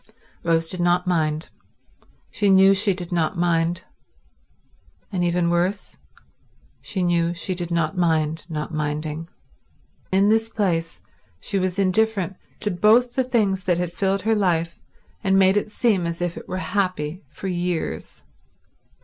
[0.43, 1.49] Rose did not mind.
[2.31, 3.83] She knew she did not mind.
[5.11, 5.95] And, even worse,
[6.81, 9.29] she knew she did not mind not minding.
[10.11, 11.01] In this place
[11.39, 14.75] she was indifferent to both the things that had filled her life
[15.23, 18.23] and made it seem as if it were happy for years.